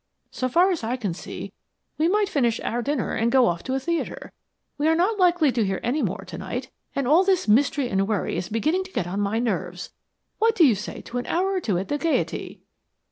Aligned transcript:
So 0.31 0.49
far 0.49 0.71
as 0.71 0.83
I 0.83 0.95
can 0.95 1.13
see 1.13 1.53
we 1.99 2.07
might 2.07 2.27
finish 2.27 2.59
our 2.61 2.81
dinner 2.81 3.13
and 3.13 3.31
go 3.31 3.45
off 3.45 3.61
to 3.65 3.75
a 3.75 3.79
theatre. 3.79 4.31
We 4.79 4.87
are 4.87 4.95
not 4.95 5.19
likely 5.19 5.51
to 5.51 5.63
hear 5.63 5.79
any 5.83 6.01
more 6.01 6.25
to 6.25 6.39
night, 6.39 6.71
and 6.95 7.07
all 7.07 7.23
this 7.23 7.47
mystery 7.47 7.87
and 7.87 8.07
worry 8.07 8.35
is 8.35 8.49
beginning 8.49 8.83
to 8.85 8.93
get 8.93 9.05
on 9.05 9.19
my 9.21 9.37
nerves. 9.37 9.91
What 10.39 10.55
do 10.55 10.65
you 10.65 10.73
say 10.73 11.01
to 11.01 11.19
an 11.19 11.27
hour 11.27 11.51
or 11.51 11.61
two 11.61 11.77
at 11.77 11.87
the 11.89 11.99
Gaiety?" 11.99 12.63